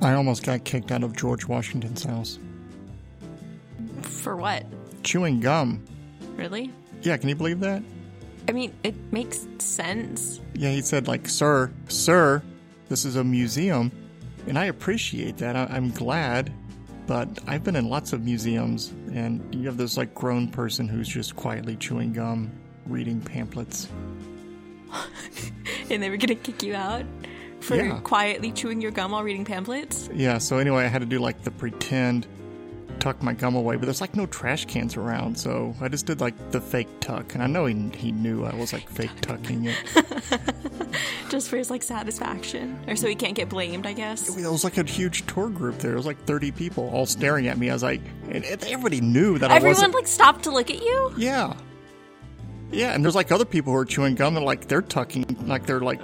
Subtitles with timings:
[0.00, 2.38] I almost got kicked out of George Washington's house.
[4.02, 4.64] For what?
[5.02, 5.84] Chewing gum.
[6.36, 6.70] Really?
[7.02, 7.82] Yeah, can you believe that?
[8.48, 10.40] I mean, it makes sense.
[10.54, 12.42] Yeah, he said, like, sir, sir,
[12.88, 13.90] this is a museum.
[14.46, 15.56] And I appreciate that.
[15.56, 16.52] I- I'm glad.
[17.06, 21.08] But I've been in lots of museums, and you have this, like, grown person who's
[21.08, 22.50] just quietly chewing gum,
[22.86, 23.88] reading pamphlets.
[25.90, 27.02] And they were gonna kick you out
[27.68, 28.00] for Yeah.
[28.00, 30.08] quietly chewing your gum while reading pamphlets?
[30.12, 32.26] Yeah, so anyway, I had to do, like, the pretend
[32.98, 36.20] tuck my gum away, but there's, like, no trash cans around, so I just did,
[36.20, 37.34] like, the fake tuck.
[37.34, 39.76] And I know he, he knew I was, like, fake tucking it.
[41.28, 42.78] Just for his like satisfaction.
[42.88, 44.34] Or so he can't get blamed, I guess.
[44.36, 45.92] It was like a huge tour group there.
[45.92, 47.68] It was like 30 people all staring at me.
[47.68, 49.94] I was like, and and everybody knew that I Everyone wasn't.
[49.94, 51.12] like stopped to look at you?
[51.18, 51.52] Yeah.
[52.72, 55.66] Yeah, and there's like other people who are chewing gum and like they're tucking, like
[55.66, 56.00] they're like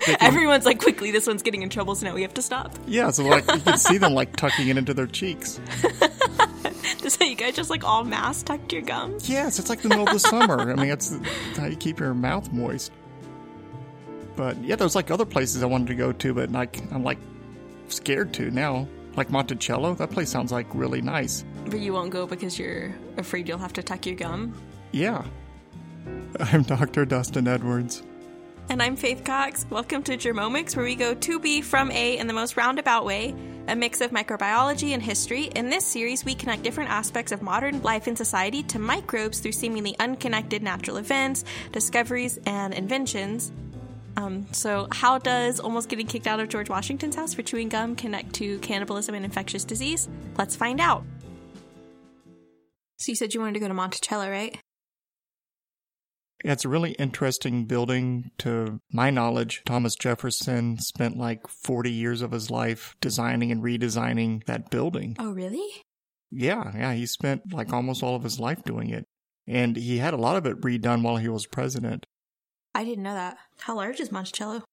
[0.02, 0.16] sticking.
[0.20, 2.72] Everyone's like, quickly, this one's getting in trouble, so now we have to stop.
[2.86, 5.60] yeah, so like you can see them like tucking it into their cheeks.
[7.08, 9.18] So you guys just like all mass tucked your gum?
[9.24, 10.60] Yes, it's like the middle of the summer.
[10.70, 11.14] I mean, that's
[11.56, 12.92] how you keep your mouth moist.
[14.36, 17.18] But yeah, there's like other places I wanted to go to, but like I'm like
[17.88, 18.86] scared to now.
[19.16, 21.44] Like Monticello, that place sounds like really nice.
[21.66, 24.54] But you won't go because you're afraid you'll have to tuck your gum.
[24.92, 25.24] Yeah.
[26.38, 27.04] I'm Dr.
[27.04, 28.02] Dustin Edwards.
[28.72, 29.66] And I'm Faith Cox.
[29.68, 33.34] Welcome to Germomics, where we go to B from A in the most roundabout way,
[33.68, 35.50] a mix of microbiology and history.
[35.54, 39.52] In this series, we connect different aspects of modern life and society to microbes through
[39.52, 43.52] seemingly unconnected natural events, discoveries, and inventions.
[44.16, 47.94] Um, so, how does almost getting kicked out of George Washington's house for chewing gum
[47.94, 50.08] connect to cannibalism and infectious disease?
[50.38, 51.04] Let's find out.
[52.96, 54.58] So, you said you wanted to go to Monticello, right?
[56.44, 58.30] It's a really interesting building.
[58.38, 64.44] To my knowledge, Thomas Jefferson spent like 40 years of his life designing and redesigning
[64.46, 65.16] that building.
[65.18, 65.84] Oh, really?
[66.30, 69.04] Yeah, yeah, he spent like almost all of his life doing it.
[69.46, 72.06] And he had a lot of it redone while he was president.
[72.74, 73.36] I didn't know that.
[73.60, 74.64] How large is Monticello?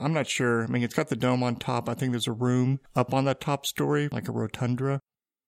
[0.00, 0.64] I'm not sure.
[0.64, 1.88] I mean, it's got the dome on top.
[1.88, 5.00] I think there's a room up on that top story, like a rotunda,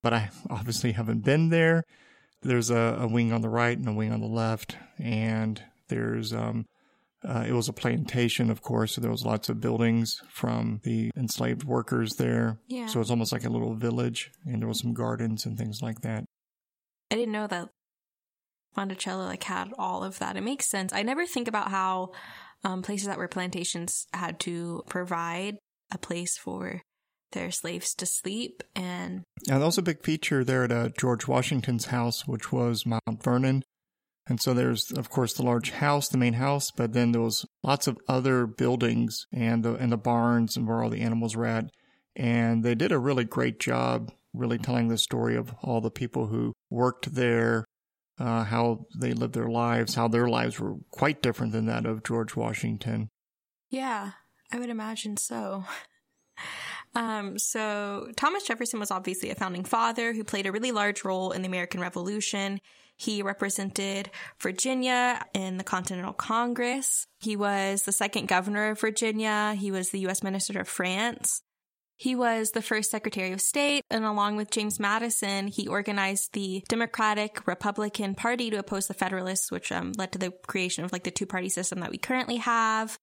[0.03, 1.83] but I obviously haven't been there.
[2.45, 6.33] There's a, a wing on the right and a wing on the left, and there's
[6.33, 6.67] um,
[7.27, 11.11] uh, it was a plantation, of course, so there was lots of buildings from the
[11.17, 12.59] enslaved workers there.
[12.69, 12.87] Yeah.
[12.87, 16.03] So it's almost like a little village, and there was some gardens and things like
[16.03, 16.25] that.
[17.11, 17.69] I didn't know that
[18.77, 20.37] Monticello like had all of that.
[20.37, 20.93] It makes sense.
[20.93, 22.13] I never think about how
[22.63, 25.57] um, places that were plantations had to provide
[25.91, 26.83] a place for
[27.35, 31.29] their slaves to sleep and Yeah, that was a big feature there at uh, George
[31.29, 33.63] Washington's house, which was Mount Vernon.
[34.27, 37.45] And so there's, of course, the large house, the main house, but then there was
[37.63, 41.45] lots of other buildings and the and the barns and where all the animals were
[41.45, 41.71] at.
[42.17, 46.29] And they did a really great job, really telling the story of all the people
[46.29, 47.67] who worked there,
[48.19, 52.05] uh, how they lived their lives, how their lives were quite different than that of
[52.05, 53.09] George Washington.
[53.69, 54.13] yeah,
[54.53, 55.65] I would imagine so.
[56.95, 61.33] Um, so Thomas Jefferson was obviously a founding father who played a really large role
[61.33, 62.61] in the American Revolution.
[62.97, 64.11] He represented
[64.41, 67.07] Virginia in the Continental Congress.
[67.19, 69.55] He was the second governor of Virginia.
[69.59, 70.23] He was the U.S.
[70.23, 71.43] Minister of France.
[71.97, 76.65] He was the first Secretary of State, and along with James Madison, he organized the
[76.69, 81.05] Democratic Republican Party to oppose the Federalists, which um, led to the creation of like
[81.05, 82.99] the two party system that we currently have.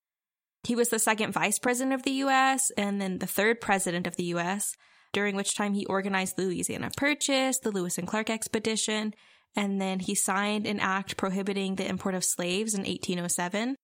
[0.64, 2.72] He was the second vice president of the U.S.
[2.78, 4.76] and then the third president of the U.S.,
[5.14, 9.14] during which time he organized the Louisiana Purchase, the Lewis and Clark expedition,
[9.56, 13.76] and then he signed an act prohibiting the import of slaves in 1807.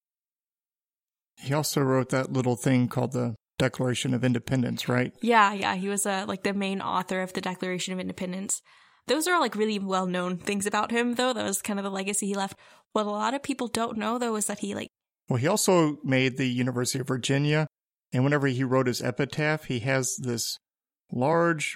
[1.40, 5.12] He also wrote that little thing called the Declaration of Independence, right?
[5.20, 8.62] Yeah, yeah, he was uh, like the main author of the Declaration of Independence.
[9.06, 11.32] Those are like really well known things about him, though.
[11.32, 12.58] That was kind of the legacy he left.
[12.92, 14.88] What a lot of people don't know, though, is that he like
[15.28, 17.66] Well, he also made the University of Virginia,
[18.12, 20.56] and whenever he wrote his epitaph, he has this
[21.12, 21.74] large,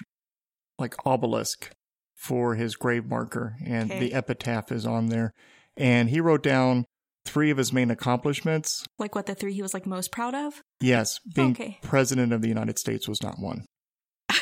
[0.79, 1.71] like obelisk
[2.15, 3.99] for his grave marker, and Okay.
[3.99, 5.31] the epitaph is on there.
[5.77, 6.85] And he wrote down
[7.25, 8.85] three of his main accomplishments.
[8.99, 10.61] like what the three he was like most proud of.
[10.81, 11.79] Yes, being Okay.
[11.81, 13.65] president of the United States was not one.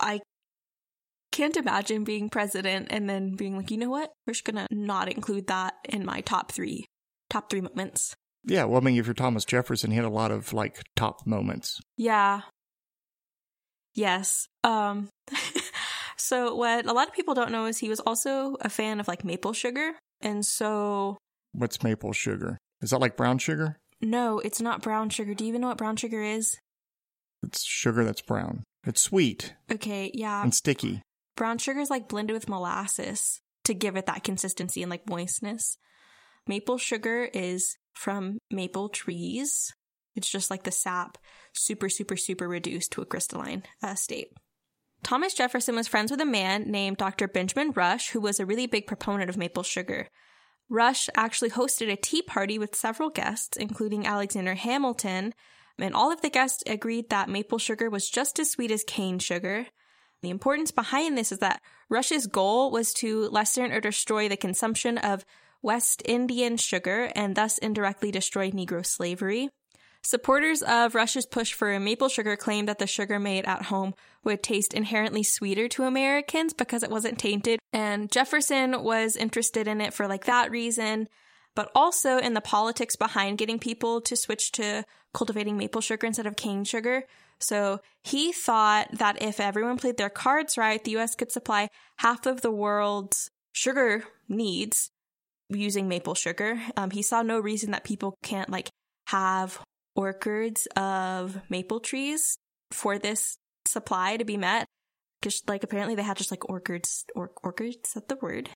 [0.00, 0.20] I
[1.38, 4.10] can't imagine being president and then being like, you know what?
[4.26, 6.84] We're just gonna not include that in my top three,
[7.30, 8.14] top three moments.
[8.44, 11.26] Yeah, well, I mean, if you're Thomas Jefferson, he had a lot of like top
[11.26, 11.80] moments.
[11.96, 12.42] Yeah.
[13.94, 14.46] Yes.
[14.64, 15.08] Um.
[16.16, 19.08] so what a lot of people don't know is he was also a fan of
[19.08, 21.16] like maple sugar, and so
[21.52, 22.58] What's maple sugar?
[22.82, 23.76] Is that like brown sugar?
[24.00, 25.34] no, it's not brown sugar.
[25.34, 26.56] Do you even know what brown sugar is?
[27.42, 28.62] It's sugar that's brown.
[28.86, 30.42] It's sweet Okay, yeah.
[30.42, 31.02] and sticky.
[31.38, 35.78] Brown sugar is like blended with molasses to give it that consistency and like moistness.
[36.48, 39.72] Maple sugar is from maple trees.
[40.16, 41.16] It's just like the sap,
[41.54, 44.32] super, super, super reduced to a crystalline uh, state.
[45.04, 47.28] Thomas Jefferson was friends with a man named Dr.
[47.28, 50.08] Benjamin Rush, who was a really big proponent of maple sugar.
[50.68, 55.34] Rush actually hosted a tea party with several guests, including Alexander Hamilton,
[55.78, 59.20] and all of the guests agreed that maple sugar was just as sweet as cane
[59.20, 59.68] sugar.
[60.22, 64.98] The importance behind this is that Rush's goal was to lessen or destroy the consumption
[64.98, 65.24] of
[65.62, 69.50] West Indian sugar and thus indirectly destroy Negro slavery.
[70.02, 73.94] Supporters of Rush's push for maple sugar claimed that the sugar made at home
[74.24, 77.58] would taste inherently sweeter to Americans because it wasn't tainted.
[77.72, 81.08] And Jefferson was interested in it for like that reason,
[81.58, 86.24] but also in the politics behind getting people to switch to cultivating maple sugar instead
[86.24, 87.02] of cane sugar.
[87.40, 91.66] So he thought that if everyone played their cards right, the US could supply
[91.96, 94.92] half of the world's sugar needs
[95.48, 96.62] using maple sugar.
[96.76, 98.70] Um, he saw no reason that people can't like
[99.08, 99.60] have
[99.96, 102.38] orchards of maple trees
[102.70, 104.64] for this supply to be met.
[105.20, 107.78] Because like apparently they had just like orchards, or orchards.
[107.84, 108.48] Is that the word?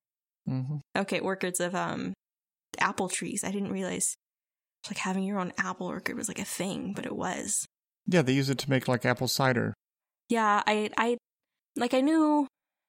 [0.47, 2.15] hmm Okay, orchards of um
[2.79, 3.45] apple trees.
[3.45, 4.17] I didn't realize
[4.89, 7.67] like having your own apple orchard was like a thing, but it was.
[8.07, 9.75] Yeah, they use it to make like apple cider.
[10.29, 11.19] Yeah, I I
[11.77, 12.47] like I knew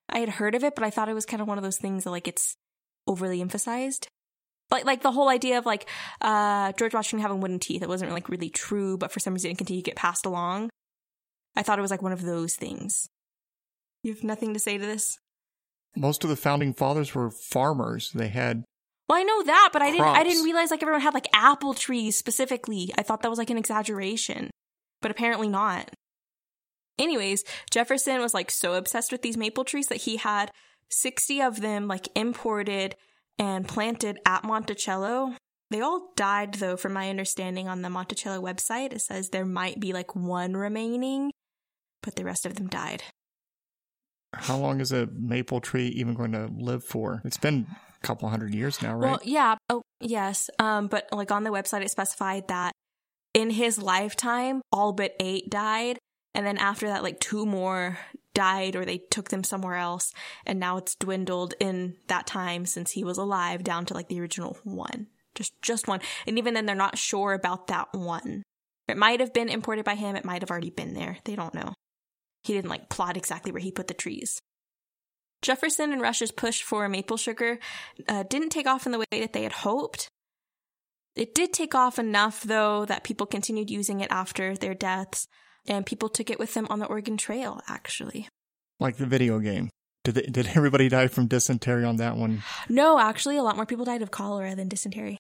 [0.10, 1.78] I had heard of it, but I thought it was kind of one of those
[1.78, 2.56] things that like it's
[3.08, 4.08] overly emphasized.
[4.72, 5.88] Like like the whole idea of like
[6.22, 9.52] uh George Washington having wooden teeth, it wasn't like really true, but for some reason
[9.52, 10.70] it continued to get passed along.
[11.56, 13.08] I thought it was like one of those things.
[14.02, 15.18] You have nothing to say to this?
[15.96, 18.12] Most of the founding fathers were farmers.
[18.14, 18.64] They had
[19.10, 21.74] Well, I know that, but I didn't I didn't realize like everyone had like apple
[21.74, 22.94] trees specifically.
[22.98, 24.50] I thought that was like an exaggeration.
[25.02, 25.92] But apparently not.
[26.98, 30.52] Anyways, Jefferson was like so obsessed with these maple trees that he had
[30.90, 32.96] 60 of them like imported
[33.38, 35.36] and planted at Monticello.
[35.72, 38.94] They all died though, from my understanding on the Monticello website.
[38.94, 41.32] It says there might be like one remaining,
[42.02, 43.04] but the rest of them died.
[44.34, 47.22] how long is a maple tree even going to live for?
[47.26, 47.68] It's been
[48.04, 49.10] couple hundred years now, right?
[49.10, 49.56] Well, yeah.
[49.70, 50.50] Oh, yes.
[50.60, 52.74] Um, but like on the website, it specified that
[53.34, 55.98] in his lifetime, all but eight died.
[56.36, 57.98] And then after that, like two more
[58.34, 60.14] died or they took them somewhere else.
[60.46, 64.20] And now it's dwindled in that time since he was alive down to like the
[64.20, 65.08] original one.
[65.36, 66.02] Just, just one.
[66.28, 68.44] And even then, they're not sure about that one.
[68.88, 70.16] It might have been imported by him.
[70.16, 71.18] It might have already been there.
[71.24, 71.74] They don't know.
[72.44, 74.40] He didn't like plot exactly where he put the trees.
[75.44, 77.60] Jefferson and Rush's push for maple sugar
[78.08, 80.08] uh, didn't take off in the way that they had hoped.
[81.16, 85.28] It did take off enough, though, that people continued using it after their deaths,
[85.68, 88.28] and people took it with them on the Oregon Trail, actually.
[88.80, 89.70] like the video game.
[90.04, 92.42] Did they, did everybody die from dysentery on that one?
[92.68, 95.18] No, actually, a lot more people died of cholera than dysentery.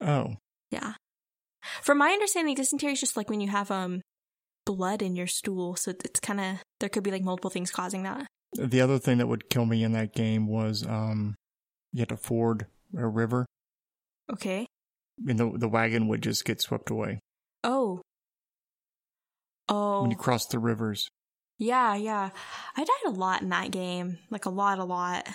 [0.00, 0.36] Oh,
[0.70, 0.94] Yeah.
[1.82, 4.00] From my understanding, dysentery is just like when you have um
[4.64, 8.02] blood in your stool, so it's kind of there could be like multiple things causing
[8.04, 8.26] that.
[8.54, 11.34] The other thing that would kill me in that game was um,
[11.92, 12.66] you had to ford
[12.96, 13.46] a river,
[14.32, 14.66] Okay.
[15.26, 17.18] and the the wagon would just get swept away
[17.64, 18.00] Oh.
[19.68, 20.02] Oh.
[20.02, 21.08] when you cross the rivers.
[21.58, 22.30] Yeah, yeah.
[22.76, 24.18] I died a lot in that game.
[24.30, 25.28] Like a lot, a lot.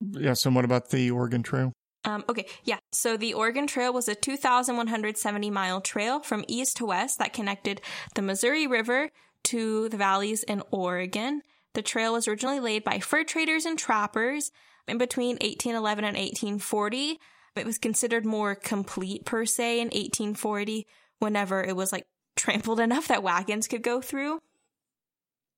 [0.00, 0.34] Yeah.
[0.34, 1.72] So what about the Oregon Trail?
[2.04, 2.76] Um, okay, yeah.
[2.92, 7.80] So the Oregon Trail was a 2,170 mile trail from east to west that connected
[8.14, 9.08] the Missouri River
[9.44, 11.40] to the valleys in Oregon.
[11.74, 14.50] The trail was originally laid by fur traders and trappers
[14.88, 17.18] in between 1811 and 1840.
[17.56, 20.86] It was considered more complete per se in 1840
[21.18, 22.04] whenever it was like
[22.36, 24.40] trampled enough that wagons could go through.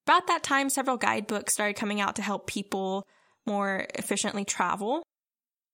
[0.06, 3.06] About that time, several guidebooks started coming out to help people
[3.44, 5.02] more efficiently travel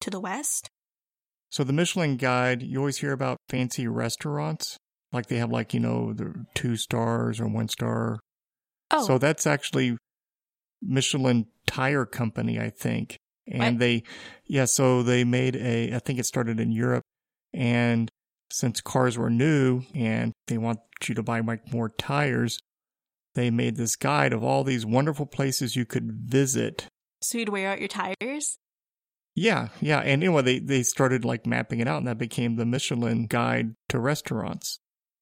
[0.00, 0.70] to the west.
[1.50, 4.78] So the Michelin Guide, you always hear about fancy restaurants,
[5.12, 8.20] like they have like you know the two stars or one star.
[8.90, 9.98] Oh, So that's actually
[10.82, 13.16] Michelin Tire Company, I think.
[13.46, 13.78] And What?
[13.78, 14.02] they,
[14.46, 17.02] yeah, so they made a, I think it started in Europe.
[17.52, 18.08] And
[18.50, 22.58] since cars were new and they want you to buy like more tires,
[23.34, 26.86] they made this guide of all these wonderful places you could visit.
[27.22, 28.56] so you'd wear out your tires?
[29.34, 30.00] Yeah, yeah.
[30.00, 33.74] And anyway, they, they started like mapping it out and that became the Michelin guide
[33.88, 34.78] to restaurants.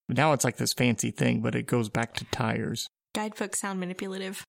[0.08, 2.88] Now it's like this fancy thing, but it goes back to tires.
[3.14, 4.42] Guidebooks sound manipulative.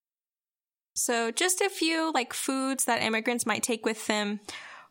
[0.93, 4.41] So, just a few like foods that immigrants might take with them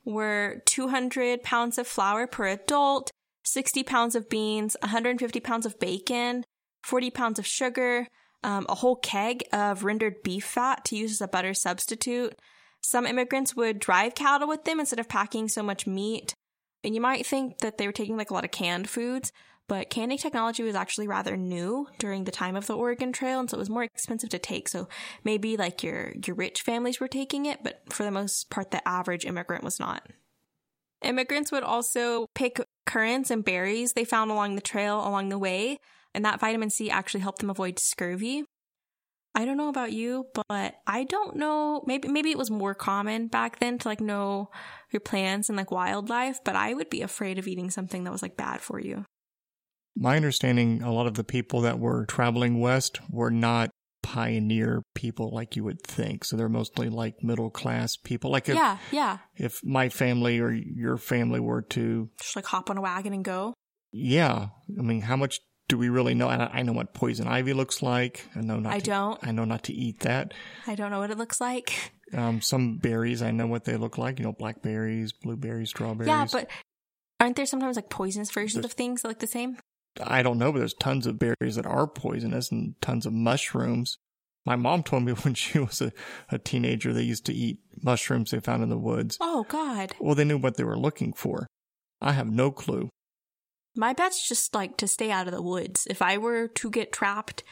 [0.04, 3.11] were 200 pounds of flour per adult,
[3.45, 6.45] 60 pounds of beans, 150 pounds of bacon,
[6.83, 8.07] 40 pounds of sugar,
[8.42, 12.35] um, a whole keg of rendered beef fat to use as a butter substitute.
[12.80, 16.35] Some immigrants would drive cattle with them instead of packing so much meat.
[16.83, 19.33] And you might think that they were taking like a lot of canned foods,
[19.70, 23.48] but canning technology was actually rather new during the time of the Oregon Trail, and
[23.48, 24.68] so it was more expensive to take.
[24.68, 24.88] So
[25.22, 28.86] maybe like your your rich families were taking it, but for the most part, the
[28.86, 30.08] average immigrant was not.
[31.02, 35.78] Immigrants would also pick currants and berries they found along the trail along the way,
[36.16, 38.42] and that vitamin C actually helped them avoid scurvy.
[39.36, 41.84] I don't know about you, but I don't know.
[41.86, 44.50] Maybe maybe it was more common back then to like know
[44.90, 48.22] your plants and like wildlife, but I would be afraid of eating something that was
[48.22, 49.04] like bad for you.
[49.97, 53.70] My understanding, a lot of the people that were traveling west were not
[54.02, 56.25] pioneer people like you would think.
[56.25, 58.30] So they're mostly like middle class people.
[58.30, 59.18] Like if, yeah, yeah.
[59.37, 63.25] If my family or your family were to just like hop on a wagon and
[63.25, 63.54] go.
[63.92, 66.28] Yeah, I mean, how much do we really know?
[66.28, 68.26] I, I know what poison ivy looks like.
[68.37, 68.73] I know not.
[68.73, 69.18] I to, don't.
[69.23, 70.35] I know not to eat that.
[70.66, 71.92] I don't know what it looks like.
[72.12, 74.18] Um, some berries, I know what they look like.
[74.18, 76.09] You know, blackberries, blueberries, strawberries.
[76.09, 76.50] Yeah, but
[77.20, 79.59] aren't there sometimes like poisonous versions of things that look the same?
[80.02, 83.99] I don't know, but there's tons of berries that are poisonous and tons of mushrooms.
[84.47, 85.92] My mom told me when she was a,
[86.30, 89.18] a teenager, they used to eat mushrooms they found in the woods.
[89.20, 89.94] Oh, God.
[90.00, 91.47] Well, they knew what they were looking for.
[92.00, 92.88] I have no clue.
[93.76, 95.87] My bet's just like to stay out of the woods.
[95.88, 97.44] If I were to get trapped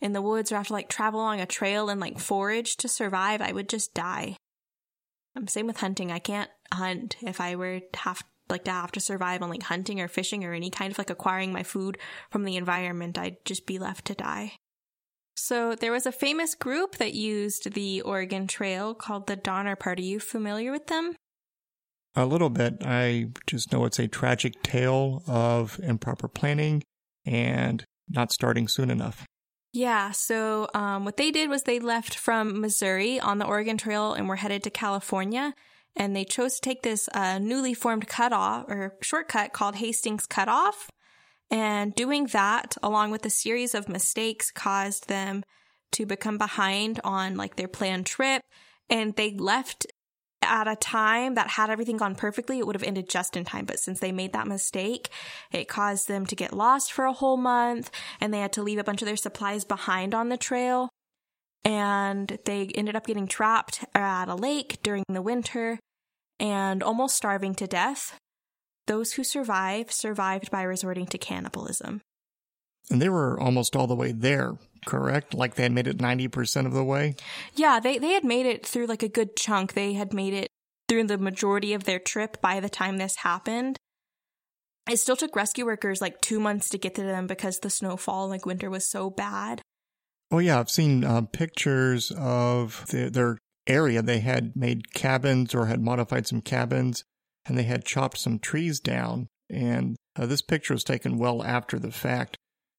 [0.00, 2.88] in the woods or have to like travel along a trail and like forage to
[2.88, 4.36] survive, I would just die.
[5.34, 6.12] I'm same with hunting.
[6.12, 8.22] I can't hunt if I were to have
[8.52, 11.10] like to have to survive on like hunting or fishing or any kind of like
[11.10, 11.98] acquiring my food
[12.30, 13.18] from the environment.
[13.18, 14.52] I'd just be left to die.
[15.34, 20.02] So there was a famous group that used the Oregon Trail called the Donner Party.
[20.02, 21.16] Are you familiar with them?
[22.14, 22.82] A little bit.
[22.84, 26.82] I just know it's a tragic tale of improper planning
[27.24, 29.24] and not starting soon enough.
[29.72, 34.12] Yeah, so um, what they did was they left from Missouri on the Oregon Trail
[34.12, 35.54] and were headed to California.
[35.96, 40.90] And they chose to take this uh, newly formed cutoff or shortcut called Hastings Cutoff.
[41.50, 45.44] And doing that, along with a series of mistakes, caused them
[45.92, 48.42] to become behind on like their planned trip.
[48.88, 49.86] And they left
[50.42, 53.64] at a time that had everything gone perfectly, it would have ended just in time.
[53.64, 55.08] But since they made that mistake,
[55.52, 58.78] it caused them to get lost for a whole month and they had to leave
[58.78, 60.88] a bunch of their supplies behind on the trail.
[61.64, 65.78] And they ended up getting trapped at a lake during the winter
[66.40, 68.18] and almost starving to death.
[68.86, 72.00] Those who survived survived by resorting to cannibalism.
[72.90, 74.54] And they were almost all the way there,
[74.84, 75.34] correct?
[75.34, 77.14] Like they had made it 90% of the way?
[77.54, 79.74] Yeah, they, they had made it through like a good chunk.
[79.74, 80.48] They had made it
[80.88, 83.76] through the majority of their trip by the time this happened.
[84.90, 88.28] It still took rescue workers like two months to get to them because the snowfall,
[88.28, 89.62] like winter, was so bad.
[90.32, 90.58] Oh, yeah.
[90.58, 94.02] I've seen uh, pictures of the, their area.
[94.02, 97.04] They had made cabins or had modified some cabins
[97.46, 99.28] and they had chopped some trees down.
[99.48, 102.38] And uh, this picture was taken well after the fact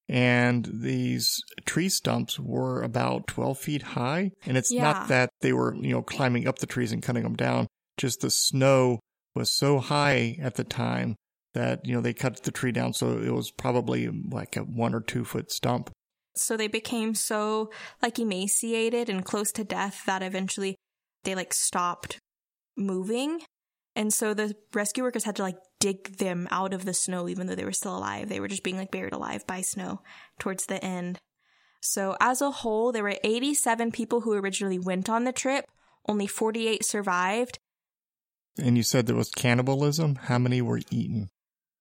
[0.10, 4.32] and these tree stumps were about 12 feet high.
[4.46, 4.84] And it's yeah.
[4.84, 7.68] not that they were, you know, climbing up the trees and cutting them down,
[7.98, 9.00] just the snow
[9.36, 11.16] was so high at the time
[11.54, 12.94] that, you know, they cut the tree down.
[12.94, 15.90] So it was probably like a one or two foot stump.
[16.36, 17.72] So they became so
[18.02, 20.76] like emaciated and close to death that eventually
[21.24, 22.20] they like stopped
[22.76, 23.42] moving.
[23.96, 27.48] And so the rescue workers had to like dig them out of the snow, even
[27.48, 28.30] though they were still alive.
[28.30, 30.02] They were just being like buried alive by snow
[30.40, 31.20] towards the end.
[31.82, 35.66] So as a whole, there were 87 people who originally went on the trip.
[36.08, 37.60] Only 48 survived.
[38.58, 40.16] And you said there was cannibalism.
[40.16, 41.30] How many were eaten?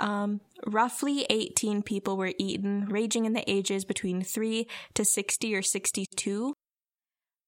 [0.01, 5.63] Um, roughly 18 people were eaten, ranging in the ages between 3 to 60 or
[5.63, 6.55] 62.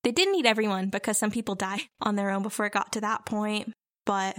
[0.03, 3.01] They didn't eat everyone because some people died on their own before it got to
[3.01, 3.73] that point,
[4.05, 4.37] but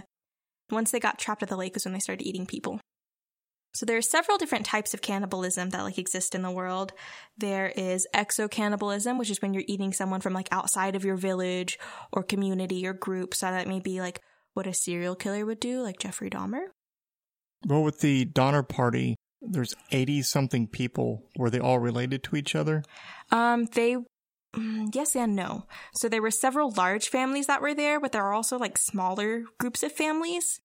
[0.72, 2.80] once they got trapped at the lake is when they started eating people.
[3.76, 6.94] So there are several different types of cannibalism that like exist in the world.
[7.38, 11.78] There is exocannibalism, which is when you're eating someone from like outside of your village
[12.14, 13.34] or community or group.
[13.36, 14.22] So that may be like
[14.54, 16.68] what a serial killer would do, like Jeffrey Dahmer.
[17.66, 21.24] Well, with the Donner Party, there's 80 something people.
[21.38, 22.84] Were they all related to each other?
[23.32, 23.98] Um, they
[24.56, 25.66] Mm, yes and no.
[25.94, 29.44] So there were several large families that were there, but there are also like smaller
[29.60, 30.60] groups of families.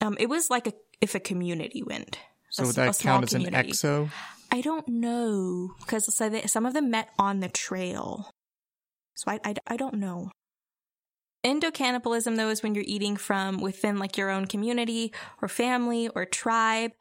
[0.00, 2.18] Um, it was like a, if a community went.
[2.50, 3.56] So a, would that count as community.
[3.56, 4.10] an exo?
[4.50, 8.30] I don't know because so some of them met on the trail.
[9.14, 10.30] So I, I, I don't know.
[11.44, 16.24] Endocannibalism, though, is when you're eating from within like your own community or family or
[16.24, 16.92] tribe.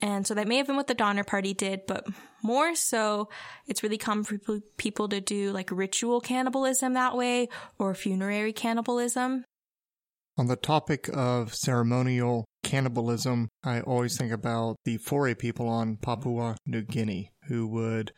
[0.00, 2.06] And so that may have been what the Donner Party did, but
[2.42, 3.28] more so,
[3.66, 9.44] it's really common for people to do like ritual cannibalism that way or funerary cannibalism.
[10.36, 16.56] On the topic of ceremonial cannibalism, I always think about the Fore people on Papua
[16.64, 18.12] New Guinea who would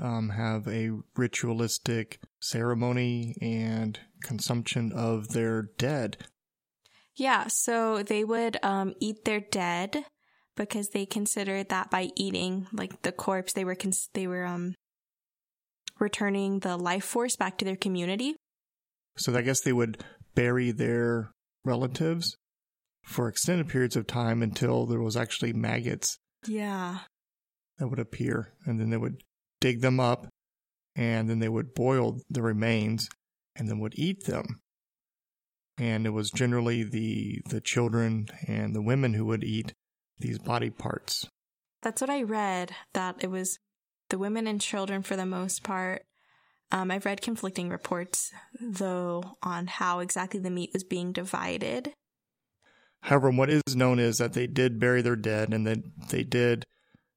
[0.00, 6.16] um, have a ritualistic ceremony and consumption of their dead.
[7.16, 10.04] Yeah, so they would um, eat their dead
[10.56, 14.74] because they considered that by eating like the corpse, they were cons- they were um
[15.98, 18.36] returning the life force back to their community.
[19.16, 20.04] So I guess they would
[20.34, 21.32] bury their
[21.64, 22.36] relatives
[23.04, 26.18] for extended periods of time until there was actually maggots.
[26.46, 26.98] Yeah.
[27.78, 29.22] That would appear, and then they would
[29.60, 30.28] dig them up,
[30.98, 33.08] and then they would boil the remains,
[33.54, 34.60] and then would eat them.
[35.78, 39.72] And it was generally the the children and the women who would eat
[40.18, 41.28] these body parts.
[41.82, 42.74] That's what I read.
[42.94, 43.60] That it was
[44.10, 46.02] the women and children for the most part.
[46.72, 51.92] Um, I've read conflicting reports, though, on how exactly the meat was being divided.
[53.02, 55.78] However, what is known is that they did bury their dead and that
[56.10, 56.66] they did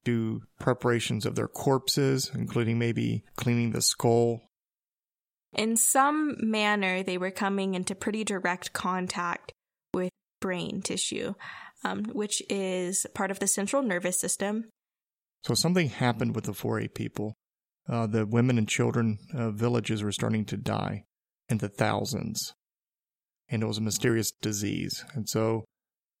[0.04, 4.42] do preparations of their corpses, including maybe cleaning the skull.
[5.52, 9.52] In some manner, they were coming into pretty direct contact
[9.92, 11.34] with brain tissue,
[11.84, 14.70] um, which is part of the central nervous system.
[15.44, 17.34] So something happened with the Fore people.
[17.88, 21.04] Uh, the women and children uh, villages were starting to die
[21.48, 22.54] in the thousands.
[23.48, 25.04] And it was a mysterious disease.
[25.14, 25.64] And so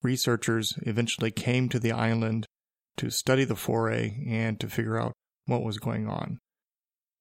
[0.02, 2.46] researchers eventually came to the island
[2.96, 5.12] to study the Fore and to figure out
[5.46, 6.38] what was going on.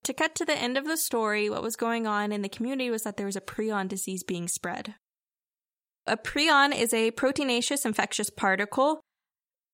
[0.05, 2.89] To cut to the end of the story, what was going on in the community
[2.89, 4.95] was that there was a prion disease being spread.
[6.07, 9.01] A prion is a proteinaceous infectious particle.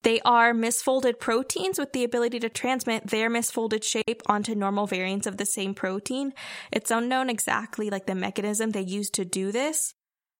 [0.04, 5.27] They are misfolded proteins with the ability to transmit their misfolded shape onto normal variants
[5.27, 6.34] of the same protein.
[6.72, 9.93] It's unknown exactly like the mechanism they use to do this,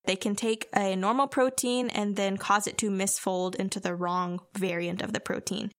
[0.08, 4.40] they can take a normal protein and then cause it to misfold into the wrong
[4.58, 5.72] variant of the protein.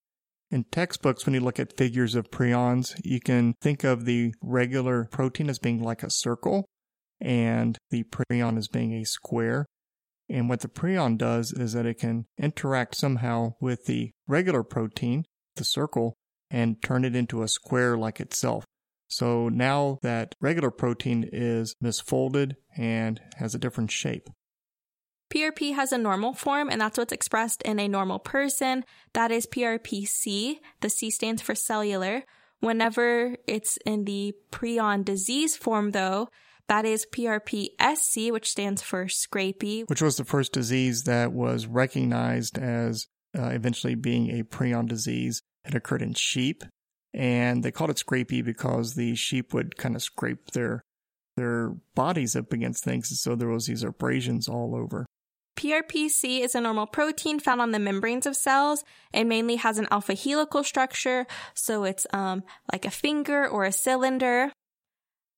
[0.51, 5.05] In textbooks, when you look at figures of prions, you can think of the regular
[5.11, 6.65] protein as being like a circle
[7.21, 9.65] and the prion as being a square.
[10.27, 15.25] And what the prion does is that it can interact somehow with the regular protein,
[15.55, 16.15] the circle,
[16.49, 18.65] and turn it into a square like itself.
[19.09, 24.29] So now that regular protein is misfolded and has a different shape.
[25.33, 28.83] PRP has a normal form, and that's what's expressed in a normal person.
[29.13, 30.57] That is PRPC.
[30.81, 32.23] The C stands for cellular.
[32.61, 36.29] Whenever it's in the prion disease form, though,
[36.67, 39.87] that is PRPSC, which stands for scrapie.
[39.87, 45.41] Which was the first disease that was recognized as uh, eventually being a prion disease.
[45.65, 46.63] It occurred in sheep
[47.13, 50.81] and they called it scrapie because the sheep would kind of scrape their
[51.37, 55.05] their bodies up against things, so there was these abrasions all over.
[55.57, 59.87] PRPC is a normal protein found on the membranes of cells and mainly has an
[59.91, 64.51] alpha helical structure, so it's um, like a finger or a cylinder.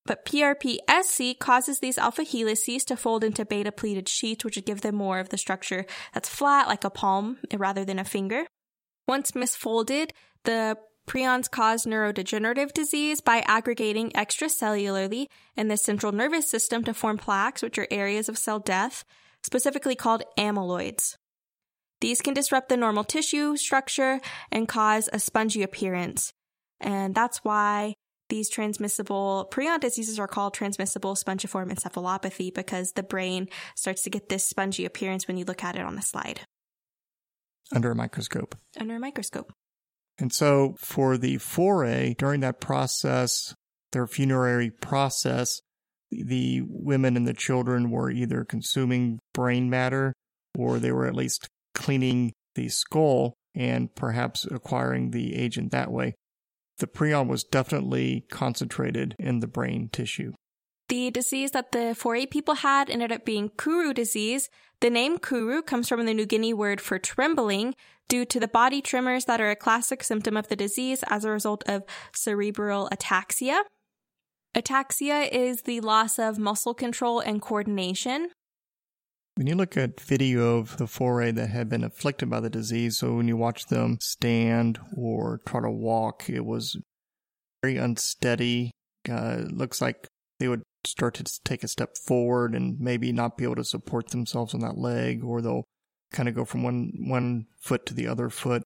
[0.04, 4.80] But PRPSC causes these alpha helices to fold into beta pleated sheets, which would give
[4.80, 8.46] them more of the structure that's flat, like a palm, rather than a finger.
[9.06, 10.10] Once misfolded,
[10.44, 10.76] the
[11.08, 17.62] Prions cause neurodegenerative disease by aggregating extracellularly in the central nervous system to form plaques,
[17.62, 19.04] which are areas of cell death,
[19.42, 21.16] specifically called amyloids.
[22.00, 26.32] These can disrupt the normal tissue structure and cause a spongy appearance.
[26.80, 27.94] And that's why
[28.28, 34.28] these transmissible prion diseases are called transmissible spongiform encephalopathy because the brain starts to get
[34.28, 36.40] this spongy appearance when you look at it on the slide.
[37.72, 38.56] Under a microscope.
[38.80, 39.52] Under a microscope.
[40.22, 43.56] And so for the Fore, during that process,
[43.90, 45.60] their funerary process,
[46.12, 50.12] the women and the children were either consuming brain matter
[50.56, 56.14] or they were at least cleaning the skull and perhaps acquiring the agent that way.
[56.78, 60.34] The prion was definitely concentrated in the brain tissue.
[60.88, 64.50] The disease that the Fore people had ended up being Kuru disease.
[64.80, 67.74] The name Kuru comes from the New Guinea word for trembling,
[68.12, 71.30] due to the body tremors that are a classic symptom of the disease as a
[71.30, 73.62] result of cerebral ataxia.
[74.54, 78.28] Ataxia is the loss of muscle control and coordination.
[79.36, 82.98] When you look at video of the Fore that had been afflicted by the disease,
[82.98, 86.76] so when you watch them stand or try to walk, it was
[87.62, 88.72] very unsteady.
[89.08, 90.06] Uh, looks like
[90.38, 94.10] they would start to take a step forward and maybe not be able to support
[94.10, 95.64] themselves on that leg, or they'll
[96.12, 98.62] kind of go from one one foot to the other foot.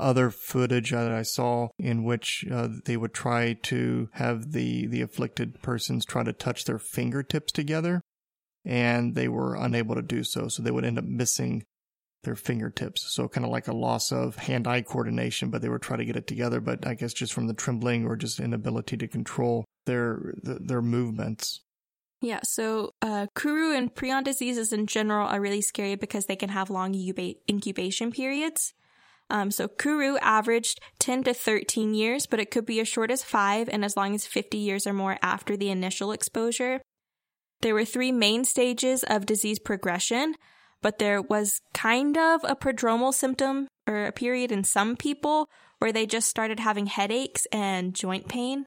[0.00, 5.02] other footage that I saw in which uh, they would try to have the, the
[5.02, 8.00] afflicted persons try to touch their fingertips together
[8.64, 10.48] and they were unable to do so.
[10.48, 11.64] So they would end up missing
[12.22, 13.12] their fingertips.
[13.12, 16.16] So kind of like a loss of hand-eye coordination, but they were trying to get
[16.16, 16.60] it together.
[16.60, 21.60] But I guess just from the trembling or just inability to control their their movements.
[22.20, 26.48] Yeah, so uh, Kuru and prion diseases in general are really scary because they can
[26.48, 28.74] have long incubation periods.
[29.30, 33.22] Um, so Kuru averaged 10 to 13 years, but it could be as short as
[33.22, 36.80] five and as long as 50 years or more after the initial exposure.
[37.60, 40.34] There were three main stages of disease progression,
[40.80, 45.92] but there was kind of a prodromal symptom or a period in some people where
[45.92, 48.64] they just started having headaches and joint pain,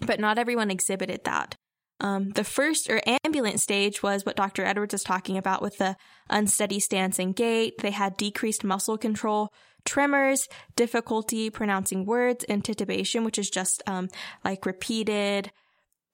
[0.00, 1.56] but not everyone exhibited that.
[2.00, 4.64] Um, the first or ambulant stage was what Dr.
[4.64, 5.96] Edwards is talking about with the
[6.28, 7.78] unsteady stance and gait.
[7.78, 9.50] They had decreased muscle control,
[9.86, 14.08] tremors, difficulty pronouncing words, and titubation, which is just um,
[14.44, 15.50] like repeated,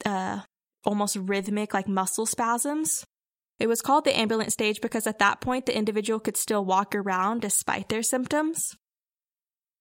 [0.05, 0.40] uh,
[0.85, 3.05] almost rhythmic, like muscle spasms.
[3.59, 6.95] It was called the ambulant stage because at that point the individual could still walk
[6.95, 8.77] around despite their symptoms.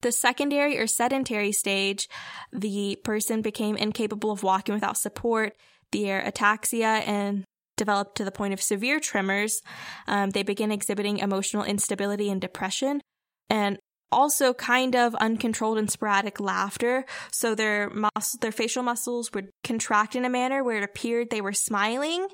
[0.02, 2.08] The secondary or sedentary stage,
[2.52, 5.54] the person became incapable of walking without support,
[5.92, 7.44] their ataxia and
[7.78, 9.62] developed to the point of severe tremors.
[10.08, 13.02] Um, they began exhibiting emotional instability and depression.
[13.50, 13.80] And
[14.12, 17.06] also kind of uncontrolled and sporadic laughter.
[17.32, 21.42] So their muscle, their facial muscles would contract in a manner where it appeared they
[21.42, 22.28] were smiling.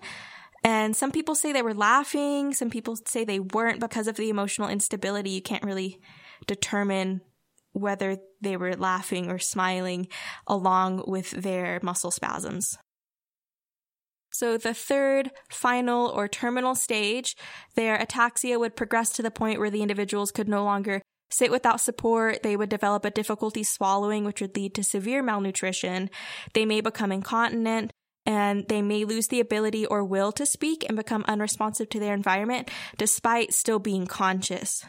[0.63, 2.54] And some people say they were laughing.
[2.54, 5.30] Some people say they weren't because of the emotional instability.
[5.30, 6.00] You can't really
[6.48, 7.22] determine
[7.74, 10.08] whether they were laughing or smiling
[10.48, 12.78] along with their muscle spasms.
[14.38, 17.36] So the third, final, or terminal stage,
[17.73, 21.82] their ataxia would progress to the point where the individuals could no longer sit without
[21.82, 22.43] support.
[22.43, 26.12] They would develop a difficulty swallowing, which would lead to severe malnutrition.
[26.54, 27.89] They may become incontinent
[28.28, 32.13] and they may lose the ability or will to speak and become unresponsive to their
[32.13, 34.86] environment despite still being conscious.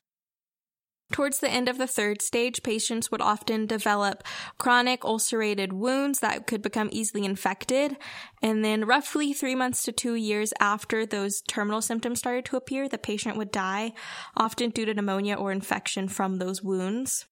[1.10, 4.22] Towards the end of the third stage, patients would often develop
[4.58, 7.96] chronic ulcerated wounds that could become easily infected.
[8.42, 12.88] And then, roughly three months to two years after those terminal symptoms started to appear,
[12.88, 13.94] the patient would die,
[14.36, 17.24] often due to pneumonia or infection from those wounds.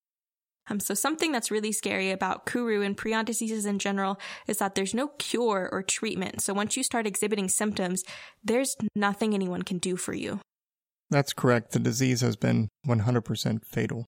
[0.69, 4.75] Um, so something that's really scary about Kuru and prion diseases in general is that
[4.75, 6.41] there's no cure or treatment.
[6.41, 8.03] So once you start exhibiting symptoms,
[8.43, 10.41] there's nothing anyone can do for you.
[11.11, 11.73] That's correct.
[11.73, 14.07] The disease has been 100% fatal.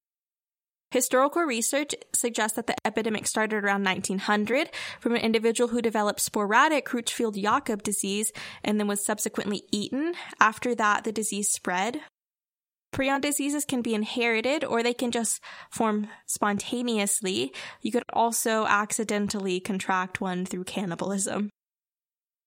[0.91, 6.87] Historical research suggests that the epidemic started around 1900 from an individual who developed sporadic
[6.87, 8.33] Creutzfeldt-Jakob disease
[8.65, 10.15] and then was subsequently eaten.
[10.41, 12.01] After that, the disease spread.
[12.95, 17.53] Prion diseases can be inherited or they can just form spontaneously.
[17.83, 21.51] You could also accidentally contract one through cannibalism.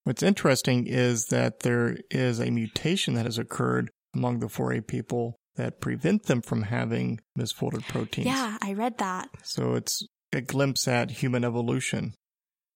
[0.03, 5.35] What's interesting is that there is a mutation that has occurred among the Fore people
[5.55, 8.27] that prevent them from having misfolded proteins.
[8.27, 9.29] Yeah, I read that.
[9.43, 12.13] So it's a glimpse at human evolution.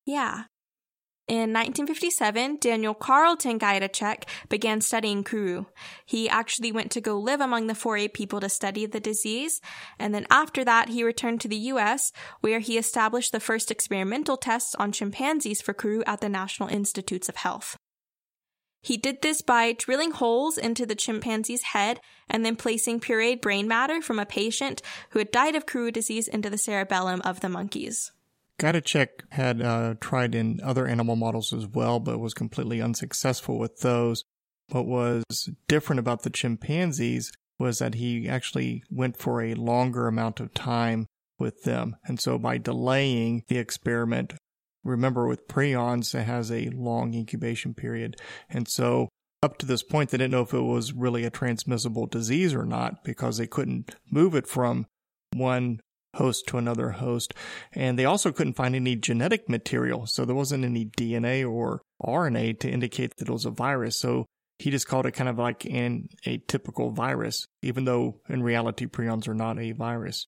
[0.06, 0.46] Yeah.
[1.28, 5.66] In 1957, Daniel Carleton Gajdusek began studying Kuru.
[6.06, 9.60] He actually went to go live among the Fore people to study the disease,
[9.98, 14.38] and then after that, he returned to the US, where he established the first experimental
[14.38, 17.76] tests on chimpanzees for Kuru at the National Institutes of Health.
[18.86, 23.68] He did this by drilling holes into the chimpanzee's head and then placing pureed brain
[23.68, 27.50] matter from a patient who had died of Kuru disease into the cerebellum of the
[27.50, 28.12] monkeys.
[28.60, 33.80] Gajdusek had uh, tried in other animal models as well, but was completely unsuccessful with
[33.80, 34.24] those.
[34.70, 35.24] What was
[35.68, 41.08] different about the chimpanzees was that he actually went for a longer amount of time
[41.40, 41.96] with them.
[42.06, 44.36] And so by delaying the experiment
[44.86, 48.16] remember with prions, it has a long incubation period.
[48.50, 49.10] And so
[49.44, 52.66] up to this point, they didn't know if it was really a transmissible disease or
[52.66, 54.86] not because they couldn't move it from
[55.34, 55.82] one
[56.16, 57.34] host to another host.
[57.74, 60.06] And they also couldn't find any genetic material.
[60.06, 64.00] So there wasn't any DNA or RNA to indicate that it was a virus.
[64.00, 64.26] So
[64.60, 69.28] he just called it kind of like an atypical virus, even though in reality prions
[69.28, 70.28] are not a virus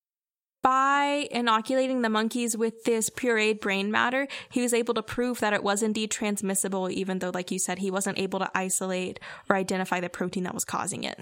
[0.61, 5.53] by inoculating the monkeys with this pureed brain matter, he was able to prove that
[5.53, 9.55] it was indeed transmissible, even though, like you said, he wasn't able to isolate or
[9.55, 11.19] identify the protein that was causing it.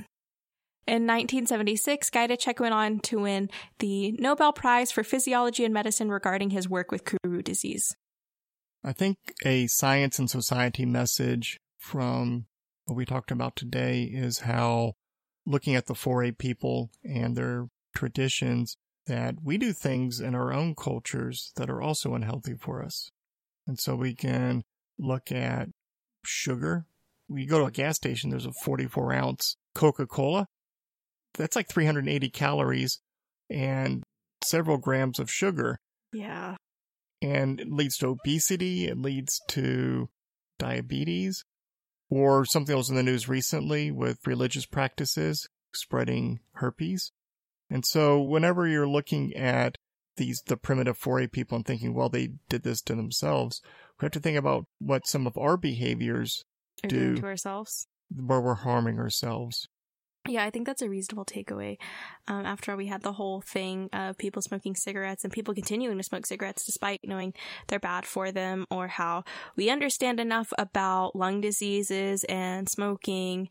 [0.88, 6.52] In 1976, Gajdusek went on to win the Nobel Prize for Physiology and Medicine regarding
[6.52, 7.96] his work with Kuru disease.
[8.84, 12.46] I think a science and society message from
[12.86, 14.94] what we talked about today is how
[15.46, 20.76] looking at the Fore people and their traditions that we do things in our own
[20.76, 23.10] cultures that are also unhealthy for us.
[23.68, 24.64] And so we can
[24.98, 25.70] look at
[26.24, 26.86] sugar.
[27.28, 30.48] We go to a gas station, there's a 44 ounce Coca Cola.
[31.36, 33.00] That's like 380 calories
[33.50, 34.04] and
[34.44, 35.80] several grams of sugar.
[36.14, 36.56] Yeah.
[37.22, 40.10] And it leads to obesity, it leads to
[40.60, 41.44] diabetes,
[42.10, 47.12] or something else in the news recently with religious practices spreading herpes.
[47.70, 49.78] And so whenever you're looking at
[50.18, 53.62] these the primitive Fore people and thinking, well, they did this to themselves,
[54.00, 56.44] we have to think about what some of our behaviors
[56.84, 57.88] Are do to ourselves.
[58.16, 59.68] where we're harming ourselves.
[60.28, 61.78] Yeah, I think that's a reasonable takeaway.
[62.28, 65.98] Um, after all, we had the whole thing of people smoking cigarettes and people continuing
[65.98, 67.34] to smoke cigarettes despite knowing
[67.68, 69.24] they're bad for them, or how
[69.56, 73.50] we understand enough about lung diseases and smoking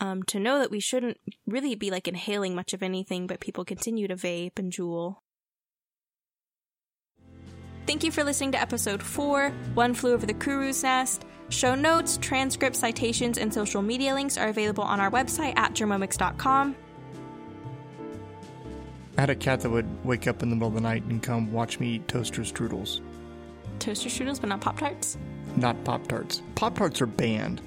[0.00, 3.64] um, to know that we shouldn't really be like inhaling much of anything, but people
[3.64, 5.16] continue to vape and Juul.
[7.86, 11.24] Thank you for listening to episode 4 One Flew Over the Kuru's Nest.
[11.50, 16.76] Show notes, transcripts, citations, and social media links are available on our website at germomics.com.
[19.16, 21.22] I had a cat that would wake up in the middle of the night and
[21.22, 23.00] come watch me eat toaster strudels,
[23.80, 25.16] Toaster strudels, but not Pop Tarts.
[25.56, 26.42] not Pop Tarts.
[26.54, 27.60] Pop Tarts are banned.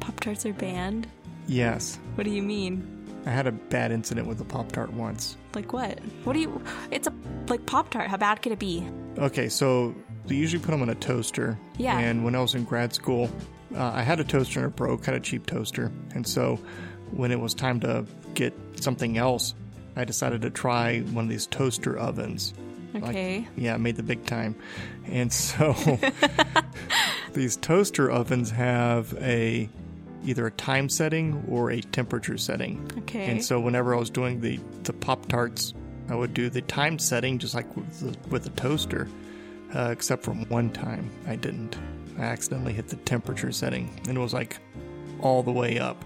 [0.00, 1.06] Pop Tarts are banned.
[1.46, 1.98] Yes.
[2.14, 2.94] What do you mean?
[3.26, 5.36] I had a bad incident with a Pop Tart once.
[5.54, 5.98] Like what?
[6.24, 6.62] What do you?
[6.90, 7.12] It's a
[7.48, 8.08] like Pop Tart.
[8.08, 8.86] How bad could it be?
[9.18, 9.94] Okay, so
[10.28, 11.58] they usually put them in a toaster.
[11.76, 11.98] Yeah.
[11.98, 13.30] And when I was in grad school,
[13.74, 15.90] uh, I had a toaster and it broke, had a cheap toaster.
[16.14, 16.56] And so
[17.10, 19.54] when it was time to get something else,
[19.96, 22.54] I decided to try one of these toaster ovens.
[22.94, 23.38] Okay.
[23.40, 24.54] Like, yeah, made the big time.
[25.06, 25.74] And so
[27.32, 29.68] these toaster ovens have a
[30.24, 32.90] either a time setting or a temperature setting.
[32.98, 33.26] okay.
[33.30, 35.74] And so whenever I was doing the the Pop Tarts,
[36.08, 39.08] I would do the time setting just like with the, with the toaster,
[39.74, 41.76] uh, except for one time I didn't.
[42.18, 44.58] I accidentally hit the temperature setting, and it was like
[45.20, 46.04] all the way up.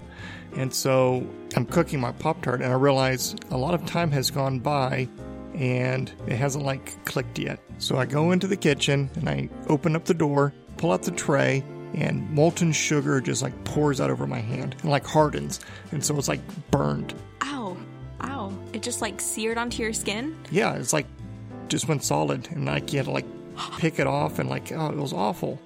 [0.57, 4.31] And so I'm cooking my Pop Tart, and I realize a lot of time has
[4.31, 5.09] gone by,
[5.55, 7.61] and it hasn't like clicked yet.
[7.79, 11.11] So I go into the kitchen and I open up the door, pull out the
[11.11, 15.61] tray, and molten sugar just like pours out over my hand and like hardens,
[15.92, 17.14] and so it's like burned.
[17.44, 17.77] Ow!
[18.22, 18.53] Ow!
[18.72, 20.37] It just like seared onto your skin.
[20.51, 21.07] Yeah, it's like
[21.68, 23.27] just went solid, and like you had to like
[23.79, 25.59] pick it off, and like oh, it was awful.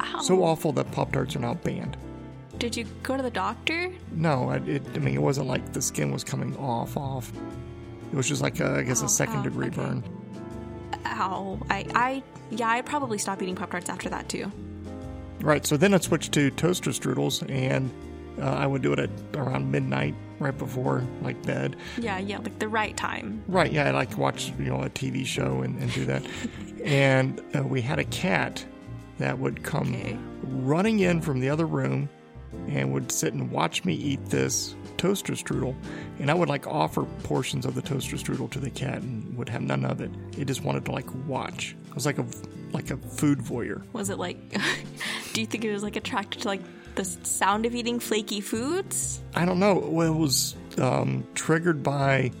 [0.00, 0.20] Ow!
[0.20, 1.96] So awful that Pop Tarts are now banned.
[2.58, 3.92] Did you go to the doctor?
[4.12, 7.30] No, I, it, I mean it wasn't like the skin was coming off off.
[8.12, 9.76] It was just like a, I guess a second oh, degree okay.
[9.76, 10.04] burn.
[11.04, 11.58] Ow!
[11.70, 14.50] I, I, yeah, I'd probably stop eating Pop Tarts after that too.
[15.40, 15.66] Right.
[15.66, 17.90] So then I switched to toaster strudels, and
[18.40, 21.76] uh, I would do it at around midnight, right before like bed.
[21.98, 23.42] Yeah, yeah, like the right time.
[23.48, 23.72] Right.
[23.72, 26.24] Yeah, I like to watch you know a TV show and, and do that.
[26.84, 28.64] and uh, we had a cat
[29.18, 30.18] that would come Okay.
[30.42, 32.08] running in from the other room
[32.68, 35.74] and would sit and watch me eat this toaster strudel.
[36.18, 39.48] And I would like offer portions of the toaster strudel to the cat and would
[39.48, 40.10] have none of it.
[40.38, 41.76] It just wanted to like watch.
[41.88, 42.26] It was like a
[42.72, 43.82] like a food voyeur.
[43.92, 44.36] Was it like?
[45.32, 46.62] do you think it was like attracted to like
[46.96, 49.20] the sound of eating flaky foods?
[49.34, 49.74] I don't know.
[49.78, 52.32] Well, it was um, triggered by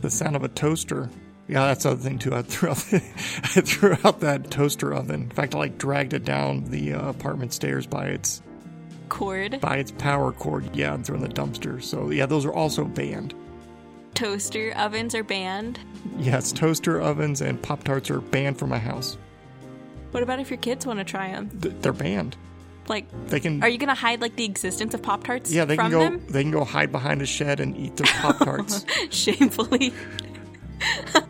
[0.00, 1.10] the sound of a toaster.
[1.48, 2.34] Yeah, that's the other thing too.
[2.34, 5.22] I threw out, I threw out that toaster oven.
[5.22, 8.42] In fact, I like dragged it down the uh, apartment stairs by its
[9.08, 10.74] Cord, by its power cord.
[10.74, 11.80] Yeah, and threw in the dumpster.
[11.80, 13.34] So yeah, those are also banned.
[14.14, 15.78] toaster ovens are banned.
[16.18, 19.16] Yes, toaster ovens and pop tarts are banned from my house.
[20.10, 21.50] What about if your kids want to try them?
[21.60, 22.36] Th- They're banned.
[22.88, 23.62] Like, They can.
[23.62, 25.50] are you gonna hide like the existence of Pop Tarts?
[25.52, 26.00] yeah, they can go.
[26.00, 28.84] them They can go hide behind a shed and eat their pop tarts.
[29.10, 29.92] shamefully.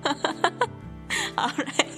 [1.38, 1.95] All right.